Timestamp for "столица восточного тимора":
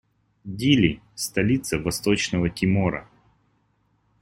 1.13-3.07